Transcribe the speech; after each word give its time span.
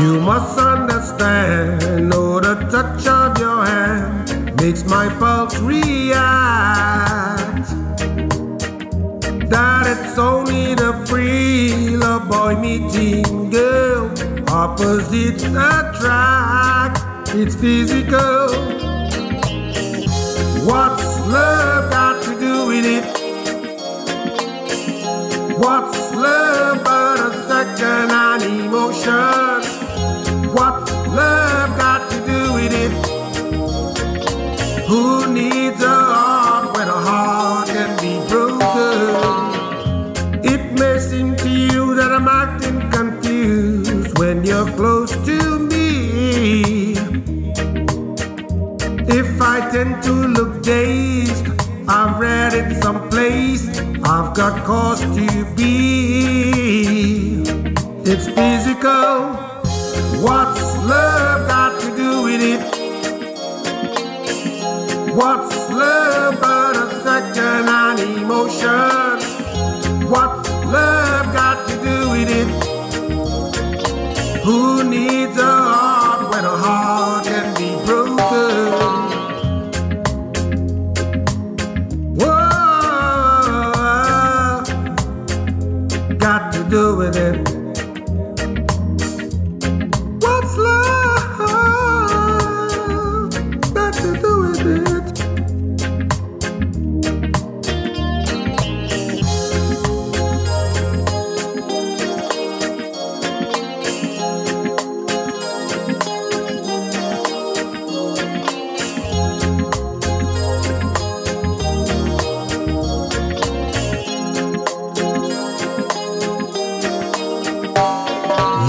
You 0.00 0.18
must 0.18 0.58
understand, 0.58 2.08
know 2.08 2.40
the 2.40 2.54
touch 2.70 3.06
of 3.06 3.38
your 3.38 3.66
hand 3.66 4.58
makes 4.58 4.82
my 4.84 5.10
pulse 5.18 5.58
react. 5.58 6.16
That 9.50 9.86
it's 9.86 10.16
only 10.16 10.74
the 10.74 10.94
free 11.06 12.00
of 12.02 12.30
boy 12.30 12.56
meeting 12.56 13.50
girl, 13.50 14.10
opposites 14.48 15.44
attract. 15.44 17.00
It's 17.34 17.54
physical. 17.54 18.48
What's 20.64 21.20
love 21.28 21.90
got 21.90 22.22
to 22.22 22.40
do 22.40 22.66
with 22.68 22.86
it? 22.86 23.04
What's 25.58 26.09
I'm 42.20 42.28
acting 42.28 42.90
confused 42.90 44.18
when 44.18 44.44
you're 44.44 44.70
close 44.76 45.12
to 45.24 45.58
me. 45.58 46.92
If 49.08 49.40
I 49.40 49.66
tend 49.72 50.02
to 50.02 50.12
look 50.12 50.62
dazed, 50.62 51.46
I've 51.88 52.20
read 52.20 52.52
it 52.52 52.82
someplace. 52.82 53.66
I've 54.04 54.34
got 54.36 54.66
cause 54.66 55.00
to 55.00 55.46
be. 55.56 57.40
It's 58.04 58.26
physical. 58.28 59.32
What's 60.20 60.76
love 60.92 61.48
got 61.48 61.80
to 61.80 61.96
do 61.96 62.22
with 62.24 62.42
it? 62.42 62.60
What's 65.16 65.70
love 65.70 65.99
Who 74.50 74.82
needs 74.82 75.38
a 75.38 75.44
heart 75.44 76.32
when 76.32 76.44
a 76.44 76.56
heart 76.64 77.24
can 77.24 77.54
be 77.54 77.70
broken? 77.86 78.16
Whoa, 82.18 82.34
got 86.18 86.52
to 86.54 86.64
do 86.68 86.96
with 86.96 87.16
it. 87.16 87.36
What's 90.20 90.56
love 90.56 90.79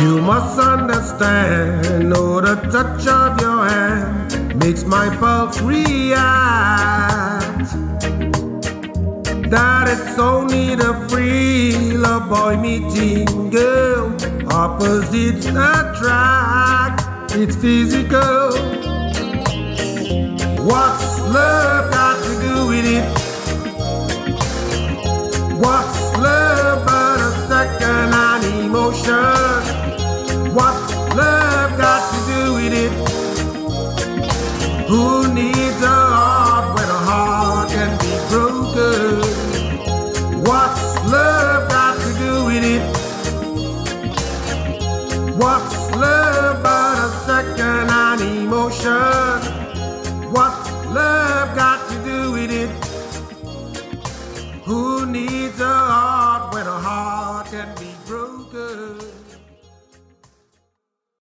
You 0.00 0.22
must 0.22 0.58
understand, 0.58 2.08
know 2.08 2.40
the 2.40 2.54
touch 2.72 3.06
of 3.06 3.38
your 3.38 3.68
hand 3.68 4.56
makes 4.56 4.84
my 4.84 5.14
pulse 5.16 5.60
react. 5.60 6.18
That 9.50 9.88
it's 9.88 10.18
only 10.18 10.74
the 10.74 10.94
thrill 11.08 12.06
of 12.06 12.30
boy 12.30 12.56
meeting 12.56 13.50
girl, 13.50 14.16
opposites 14.50 15.46
attract. 15.46 17.02
It's 17.34 17.56
physical. 17.56 18.52
What's 20.64 21.20
love 21.28 21.79
What 50.30 50.54
love 50.94 51.56
got 51.56 51.90
to 51.90 52.04
do 52.04 52.30
with 52.30 52.52
it? 52.52 52.70
Who 54.64 55.04
needs 55.04 55.39